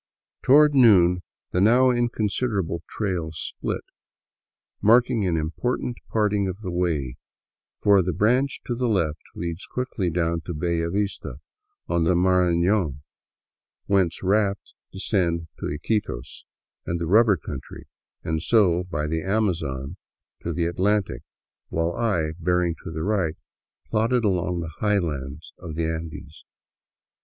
Toward 0.41 0.73
noon 0.73 1.21
the 1.51 1.61
now 1.61 1.91
considerable 2.07 2.81
trail 2.89 3.31
split, 3.33 3.83
marking 4.81 5.27
an 5.27 5.37
important 5.37 5.97
parting 6.09 6.47
of 6.47 6.61
the 6.61 6.71
way; 6.71 7.17
for 7.83 8.01
the 8.01 8.11
branch 8.11 8.61
to 8.65 8.73
the 8.73 8.87
left 8.87 9.21
leads 9.35 9.67
quickly 9.67 10.09
down 10.09 10.41
to 10.47 10.55
Bellavista 10.55 11.35
on 11.87 12.03
the 12.05 12.15
bank 12.15 12.17
of 12.17 12.23
the 12.23 12.23
Marafion, 12.23 13.01
whence 13.85 14.23
rafts 14.23 14.73
descend 14.91 15.47
to 15.59 15.67
Iquitos 15.67 16.45
and 16.83 16.99
the 16.99 17.05
rubber 17.05 17.37
country, 17.37 17.85
and 18.23 18.41
so 18.41 18.83
by 18.85 19.05
the 19.05 19.21
Amazon 19.21 19.97
to 20.41 20.51
the 20.51 20.65
At 20.65 20.77
lantic, 20.77 21.21
while 21.69 21.91
I, 21.95 22.31
bearing 22.39 22.73
to 22.83 22.89
the 22.89 23.03
right, 23.03 23.35
plodded 23.91 24.25
on 24.25 24.31
along 24.31 24.61
the 24.61 24.73
highlands 24.79 25.53
of 25.59 25.75
the 25.75 25.85
Andes. 25.85 26.43